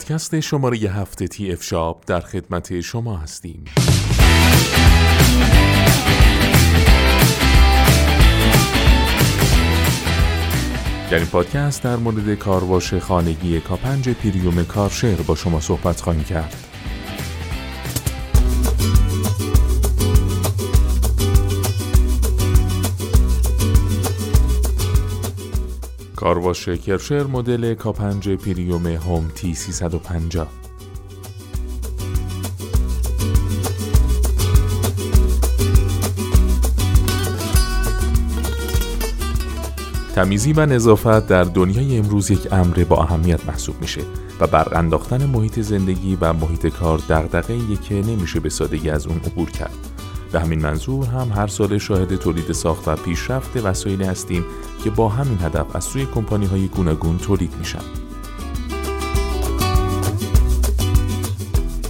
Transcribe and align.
پادکست 0.00 0.40
شماره 0.40 0.78
هفته 0.78 1.28
تی 1.28 1.52
اف 1.52 1.62
شاپ 1.62 2.02
در 2.06 2.20
خدمت 2.20 2.80
شما 2.80 3.16
هستیم 3.16 3.64
در 11.10 11.18
این 11.18 11.26
پادکست 11.26 11.82
در 11.82 11.96
مورد 11.96 12.34
کارواش 12.34 12.94
خانگی 12.94 13.60
کاپنج 13.60 14.08
پریوم 14.08 14.64
کارشر 14.64 15.14
با 15.14 15.34
شما 15.34 15.60
صحبت 15.60 16.00
خواهیم 16.00 16.24
کرد. 16.24 16.69
کارواش 26.20 26.68
کرشر 26.68 27.22
مدل 27.22 27.74
کاپنج 27.74 28.28
پریوم 28.28 28.86
هوم 28.86 29.28
تی 29.34 29.54
350 29.54 30.48
تمیزی 40.14 40.52
و 40.52 40.66
نظافت 40.66 41.26
در 41.26 41.44
دنیای 41.44 41.98
امروز 41.98 42.30
یک 42.30 42.52
امر 42.52 42.84
با 42.84 42.96
اهمیت 42.96 43.46
محسوب 43.46 43.74
میشه 43.80 44.00
و 44.40 44.46
بر 44.46 44.78
انداختن 44.78 45.26
محیط 45.26 45.60
زندگی 45.60 46.18
و 46.20 46.32
محیط 46.32 46.66
کار 46.66 46.98
دغدغه 46.98 47.76
که 47.76 47.94
نمیشه 47.94 48.40
به 48.40 48.48
سادگی 48.48 48.90
از 48.90 49.06
اون 49.06 49.18
عبور 49.18 49.50
کرد. 49.50 49.89
به 50.32 50.40
همین 50.40 50.62
منظور 50.62 51.06
هم 51.06 51.32
هر 51.36 51.46
سال 51.46 51.78
شاهد 51.78 52.16
تولید 52.16 52.52
ساخت 52.52 52.88
و 52.88 52.96
پیشرفت 52.96 53.56
وسایلی 53.56 54.04
هستیم 54.04 54.44
که 54.84 54.90
با 54.90 55.08
همین 55.08 55.38
هدف 55.40 55.76
از 55.76 55.84
سوی 55.84 56.06
کمپانی 56.06 56.46
های 56.46 56.68
گوناگون 56.68 57.18
تولید 57.18 57.54
میشن. 57.58 57.84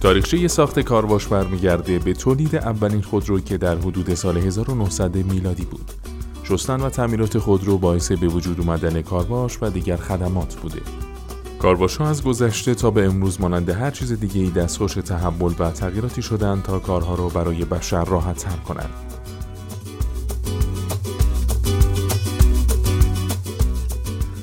تاریخچه 0.00 0.48
ساخت 0.48 0.80
کارواش 0.80 1.26
برمیگرده 1.26 1.98
به 1.98 2.12
تولید 2.12 2.56
اولین 2.56 3.02
خودرو 3.02 3.40
که 3.40 3.58
در 3.58 3.76
حدود 3.76 4.14
سال 4.14 4.36
1900 4.36 5.16
میلادی 5.16 5.64
بود. 5.64 5.92
شستن 6.42 6.80
و 6.80 6.90
تعمیرات 6.90 7.38
خودرو 7.38 7.78
باعث 7.78 8.12
به 8.12 8.28
وجود 8.28 8.60
اومدن 8.60 9.02
کارواش 9.02 9.58
و 9.62 9.70
دیگر 9.70 9.96
خدمات 9.96 10.54
بوده. 10.54 11.05
کارواش 11.58 11.96
ها 11.96 12.08
از 12.08 12.22
گذشته 12.22 12.74
تا 12.74 12.90
به 12.90 13.04
امروز 13.04 13.40
مانند 13.40 13.68
هر 13.68 13.90
چیز 13.90 14.12
دیگه 14.12 14.40
ای 14.40 14.50
دستخوش 14.50 14.94
تحول 14.94 15.54
و 15.58 15.70
تغییراتی 15.70 16.22
شدن 16.22 16.60
تا 16.60 16.78
کارها 16.78 17.14
رو 17.14 17.28
برای 17.28 17.64
بشر 17.64 18.04
راحت 18.04 18.36
تر 18.36 18.56
کنند. 18.56 18.90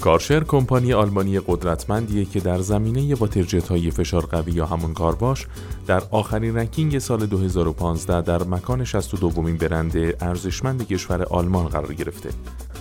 کارشر 0.00 0.44
کمپانی 0.44 0.92
آلمانی 0.92 1.40
قدرتمندیه 1.40 2.24
که 2.24 2.40
در 2.40 2.58
زمینه 2.58 3.14
واترجت 3.14 3.68
های 3.68 3.90
فشار 3.90 4.26
قوی 4.26 4.52
یا 4.52 4.66
همون 4.66 4.94
کارواش 4.94 5.46
در 5.86 6.02
آخرین 6.10 6.56
رنکینگ 6.56 6.98
سال 6.98 7.26
2015 7.26 8.22
در 8.22 8.42
مکان 8.42 8.84
62 8.84 9.28
دومین 9.28 9.56
برند 9.56 9.96
ارزشمند 10.20 10.86
کشور 10.86 11.22
آلمان 11.22 11.66
قرار 11.66 11.94
گرفته. 11.94 12.30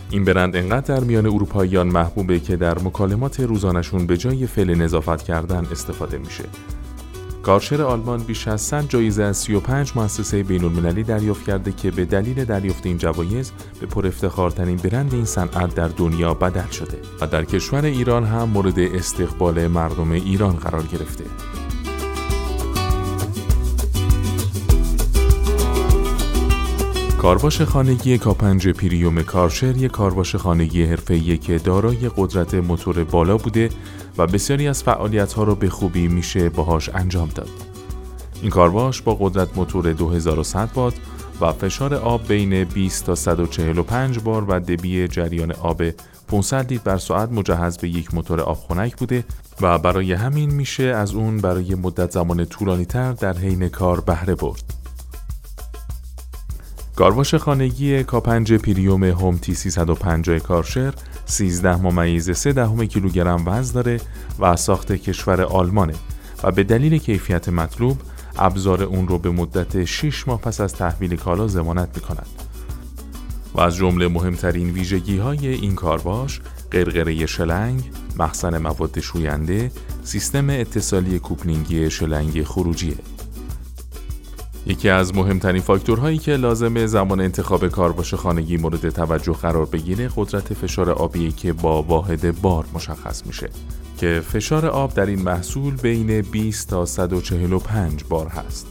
این 0.10 0.24
برند 0.24 0.56
انقدر 0.56 0.96
در 0.96 1.04
میان 1.04 1.26
اروپاییان 1.26 1.88
محبوبه 1.88 2.40
که 2.40 2.56
در 2.56 2.80
مکالمات 2.80 3.40
روزانشون 3.40 4.08
به 4.08 4.18
جای 4.18 4.48
فعل 4.48 4.76
نظافت 4.76 5.24
کردن 5.24 5.68
استفاده 5.72 6.18
میشه. 6.18 6.44
کارشر 7.44 7.82
آلمان 7.82 8.20
بیش 8.24 8.48
از 8.48 8.62
100 8.62 8.90
جایزه 8.90 9.24
از 9.24 9.38
35 9.38 9.92
مؤسسه 9.96 10.44
بین‌المللی 10.44 11.04
دریافت 11.04 11.46
کرده 11.46 11.72
که 11.72 11.92
به 11.92 12.06
دلیل 12.06 12.46
دریافت 12.46 12.86
این 12.86 12.98
جوایز 12.98 13.52
به 13.80 13.86
پر 13.86 14.08
افتخارترین 14.08 14.78
برند 14.78 15.14
این 15.14 15.26
صنعت 15.26 15.76
در 15.76 15.88
دنیا 15.88 16.34
بدل 16.34 16.70
شده 16.70 16.98
و 17.22 17.28
در 17.28 17.46
کشور 17.46 17.86
ایران 17.86 18.24
هم 18.24 18.50
مورد 18.50 18.80
استقبال 18.80 19.68
مردم 19.68 20.12
ایران 20.12 20.56
قرار 20.56 20.84
گرفته. 20.84 21.24
کارواش 27.22 27.62
خانگی 27.62 28.18
کاپنج 28.18 28.68
پریوم 28.68 29.24
کارشر 29.24 29.78
یک 29.78 29.92
کارواش 29.92 30.36
خانگی 30.36 30.84
حرفه‌ایه 30.84 31.38
که 31.38 31.58
دارای 31.58 32.10
قدرت 32.18 32.54
موتور 32.54 33.04
بالا 33.04 33.38
بوده 33.38 33.70
و 34.18 34.28
بسیاری 34.28 34.68
از 34.68 34.84
فعالیت‌ها 34.84 35.44
رو 35.44 35.56
به 35.56 35.70
خوبی 35.70 36.08
میشه 36.08 36.50
باهاش 36.50 36.90
انجام 36.90 37.30
داد. 37.36 37.50
این 38.42 38.52
کارواش 38.52 39.02
با 39.02 39.16
قدرت 39.16 39.58
موتور 39.58 39.94
2100 39.94 40.70
وات 40.76 40.94
و 41.42 41.52
فشار 41.52 41.94
آب 41.94 42.28
بین 42.28 42.64
20 42.64 43.06
تا 43.06 43.16
145 43.16 44.20
بار 44.20 44.46
و 44.48 44.60
دبی 44.60 45.08
جریان 45.08 45.52
آب 45.52 45.84
500 46.28 46.72
لیتر 46.72 46.84
بر 46.84 46.98
ساعت 46.98 47.32
مجهز 47.32 47.78
به 47.78 47.90
یک 47.90 48.14
موتور 48.14 48.42
آبخنک 48.42 48.98
بوده 48.98 49.24
و 49.62 49.78
برای 49.78 50.14
همین 50.14 50.54
میشه 50.54 50.84
از 50.84 51.14
اون 51.14 51.38
برای 51.38 51.76
مدت 51.76 52.12
زمان 52.12 52.46
طولانی 52.46 52.86
تر 52.86 53.12
در 53.12 53.38
حین 53.38 53.70
کار 53.70 54.02
بهره 54.02 54.36
برد. 54.36 54.75
کارواش 56.96 57.36
خانگی 57.36 58.04
کاپنج 58.04 58.54
پریوم 58.54 59.04
هوم 59.04 59.38
تی 59.38 59.54
350 59.54 60.40
کارشر 60.40 60.94
13 61.26 61.76
ممیز 61.76 62.32
3 62.32 62.54
دهم 62.54 62.86
کیلوگرم 62.86 63.48
وزن 63.48 63.74
داره 63.74 64.00
و 64.40 64.56
ساخت 64.56 64.92
کشور 64.92 65.42
آلمانه 65.42 65.94
و 66.44 66.52
به 66.52 66.64
دلیل 66.64 66.98
کیفیت 66.98 67.50
مطلوب 67.50 67.98
ابزار 68.38 68.84
اون 68.84 69.08
رو 69.08 69.18
به 69.18 69.30
مدت 69.30 69.86
6 69.86 70.28
ماه 70.28 70.42
پس 70.42 70.62
از 70.62 70.74
تحویل 70.74 71.16
کالا 71.16 71.48
ضمانت 71.48 71.90
می‌کند. 71.96 72.28
و 73.54 73.62
از 73.62 73.76
جمله 73.76 74.08
مهمترین 74.08 74.70
ویژگی 74.70 75.18
های 75.18 75.48
این 75.48 75.76
کارواش 75.76 76.42
قرقره 76.72 77.26
شلنگ، 77.26 77.92
مخزن 78.18 78.58
مواد 78.58 79.00
شوینده، 79.00 79.72
سیستم 80.04 80.50
اتصالی 80.50 81.20
کوپلینگی 81.20 81.90
شلنگ 81.90 82.44
خروجیه. 82.44 83.15
یکی 84.68 84.90
از 84.90 85.16
مهمترین 85.16 85.62
فاکتورهایی 85.62 86.18
که 86.18 86.36
لازمه 86.36 86.86
زمان 86.88 87.22
انتخاب 87.22 87.68
کارواش 87.68 88.14
خانگی 88.14 88.58
مورد 88.58 88.90
توجه 88.90 89.34
قرار 89.34 89.66
بگیره 89.66 90.10
قدرت 90.16 90.54
فشار 90.54 90.90
آبی 90.90 91.32
که 91.32 91.54
با 91.54 91.82
واحد 91.82 92.42
بار 92.42 92.66
مشخص 92.74 93.26
میشه 93.26 93.50
که 93.98 94.22
فشار 94.32 94.66
آب 94.66 94.94
در 94.94 95.06
این 95.06 95.22
محصول 95.22 95.76
بین 95.76 96.22
20 96.22 96.70
تا 96.70 96.86
145 96.86 98.04
بار 98.04 98.28
هست. 98.28 98.68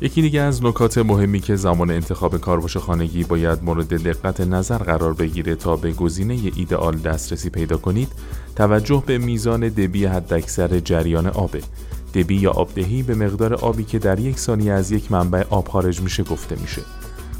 یکی 0.00 0.22
دیگه 0.22 0.40
از 0.40 0.64
نکات 0.64 0.98
مهمی 0.98 1.40
که 1.40 1.56
زمان 1.56 1.90
انتخاب 1.90 2.36
کارواش 2.36 2.76
خانگی 2.76 3.24
باید 3.24 3.62
مورد 3.62 4.02
دقت 4.02 4.40
نظر 4.40 4.78
قرار 4.78 5.14
بگیره 5.14 5.54
تا 5.54 5.76
به 5.76 5.92
گزینه 5.92 6.34
ایدئال 6.56 6.96
دسترسی 6.96 7.50
پیدا 7.50 7.76
کنید 7.76 8.08
توجه 8.56 9.02
به 9.06 9.18
میزان 9.18 9.60
دبی 9.60 10.04
حداکثر 10.04 10.78
جریان 10.78 11.26
آبه 11.26 11.60
دبی 12.14 12.36
یا 12.36 12.50
آبدهی 12.50 13.02
به 13.02 13.14
مقدار 13.14 13.54
آبی 13.54 13.84
که 13.84 13.98
در 13.98 14.20
یک 14.20 14.38
ثانیه 14.38 14.72
از 14.72 14.92
یک 14.92 15.12
منبع 15.12 15.44
آب 15.50 15.68
خارج 15.68 16.00
میشه 16.00 16.22
گفته 16.22 16.56
میشه. 16.60 16.82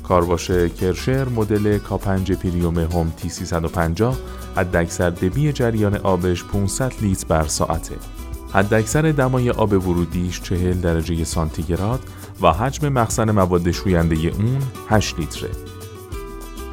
کارواش 0.03 0.51
کرشر 0.51 1.29
مدل 1.29 1.79
کاپنج 1.79 2.33
پریوم 2.33 2.79
هوم 2.79 3.13
تی 3.17 3.29
350 3.29 4.19
حداکثر 4.57 5.11
دبی 5.11 5.53
جریان 5.53 5.97
آبش 5.97 6.45
500 6.45 6.93
لیتر 7.01 7.27
بر 7.29 7.47
ساعته. 7.47 7.95
حداکثر 8.53 9.03
دمای 9.03 9.51
آب 9.51 9.73
ورودیش 9.73 10.43
40 10.43 10.81
درجه 10.81 11.25
سانتیگراد 11.25 12.01
و 12.43 12.53
حجم 12.53 12.89
مخزن 12.89 13.31
مواد 13.31 13.71
شوینده 13.71 14.17
اون 14.17 14.59
8 14.89 15.19
لیتره. 15.19 15.51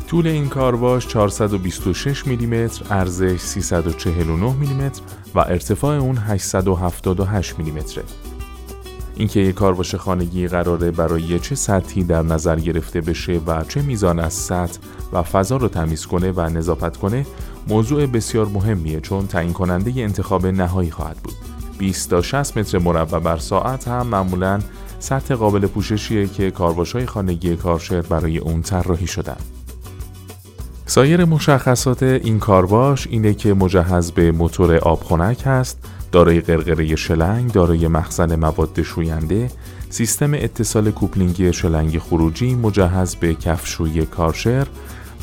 طول 0.07 0.27
این 0.27 0.49
کارواش 0.49 1.07
426 1.07 2.27
میلیمتر، 2.27 2.85
ارزش 2.89 3.39
349 3.39 4.53
میلیمتر 4.53 5.01
و 5.35 5.39
ارتفاع 5.39 5.97
اون 5.97 6.17
878 6.17 7.59
میلیمتره. 7.59 8.03
اینکه 9.15 9.39
یک 9.39 9.55
کارواش 9.55 9.95
خانگی 9.95 10.47
قراره 10.47 10.91
برای 10.91 11.39
چه 11.39 11.55
سطحی 11.55 12.03
در 12.03 12.21
نظر 12.21 12.59
گرفته 12.59 13.01
بشه 13.01 13.41
و 13.47 13.63
چه 13.63 13.81
میزان 13.81 14.19
از 14.19 14.33
سطح 14.33 14.79
و 15.13 15.23
فضا 15.23 15.57
رو 15.57 15.67
تمیز 15.67 16.05
کنه 16.05 16.31
و 16.31 16.41
نظافت 16.41 16.97
کنه 16.97 17.25
موضوع 17.67 18.05
بسیار 18.05 18.45
مهمیه 18.45 18.99
چون 18.99 19.27
تعیین 19.27 19.53
کننده 19.53 20.01
انتخاب 20.01 20.47
نهایی 20.47 20.91
خواهد 20.91 21.17
بود. 21.17 21.33
20 21.77 22.09
تا 22.09 22.21
60 22.21 22.57
متر 22.57 22.77
مربع 22.77 23.19
بر 23.19 23.37
ساعت 23.37 23.87
هم 23.87 24.07
معمولاً 24.07 24.59
سطح 24.99 25.35
قابل 25.35 25.67
پوششیه 25.67 26.27
که 26.27 26.51
کارواش 26.51 26.91
های 26.91 27.05
خانگی 27.05 27.55
کارشر 27.55 28.01
برای 28.01 28.37
اون 28.37 28.61
طراحی 28.61 29.07
شدن. 29.07 29.37
سایر 30.87 31.25
مشخصات 31.25 32.03
این 32.03 32.39
کارواش 32.39 33.07
اینه 33.07 33.33
که 33.33 33.53
مجهز 33.53 34.11
به 34.11 34.31
موتور 34.31 34.77
آبخنک 34.77 35.43
هست 35.45 35.77
دارای 36.11 36.41
قرقره 36.41 36.95
شلنگ، 36.95 37.51
دارای 37.51 37.87
مخزن 37.87 38.35
مواد 38.35 38.81
شوینده، 38.81 39.51
سیستم 39.89 40.33
اتصال 40.33 40.91
کوپلینگی 40.91 41.53
شلنگ 41.53 41.99
خروجی 41.99 42.55
مجهز 42.55 43.15
به 43.15 43.33
کفشوی 43.33 44.05
کارشر 44.05 44.67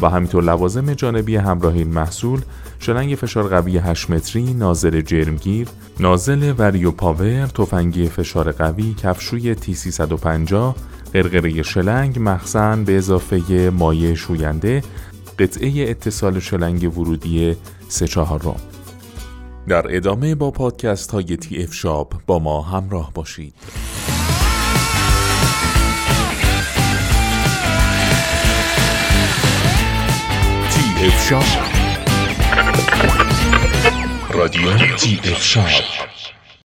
و 0.02 0.08
همینطور 0.08 0.44
لوازم 0.44 0.94
جانبی 0.94 1.36
همراه 1.36 1.74
این 1.74 1.88
محصول 1.88 2.40
شلنگ 2.78 3.14
فشار 3.14 3.48
قوی 3.48 3.78
8 3.78 4.10
متری، 4.10 4.54
نازل 4.54 5.00
جرمگیر، 5.00 5.68
نازل 6.00 6.54
وریو 6.58 6.90
پاور، 6.90 7.46
تفنگی 7.46 8.06
فشار 8.06 8.52
قوی، 8.52 8.94
کفشوی 9.02 9.54
تی 9.54 9.74
350 9.74 10.76
قرقره 11.12 11.62
شلنگ، 11.62 12.18
مخزن 12.20 12.84
به 12.84 12.96
اضافه 12.96 13.70
مایع 13.70 14.14
شوینده، 14.14 14.82
قطعه 15.38 15.90
اتصال 15.90 16.40
شلنگ 16.40 16.98
ورودی 16.98 17.56
سه 17.88 18.08
چهارم. 18.08 18.60
در 19.68 19.96
ادامه 19.96 20.34
با 20.34 20.50
پادکست 20.50 21.10
های 21.10 21.36
تی 21.36 21.62
اف 21.62 21.74
شاب 21.74 22.12
با 22.26 22.38
ما 22.38 22.62
همراه 22.62 23.12
باشید. 23.14 23.54
تی 30.70 31.06
اف 31.06 31.28
شاب 31.28 31.44
رادیو 34.34 34.96
تی 34.96 35.20
اف 35.24 35.42
شاب 35.42 36.01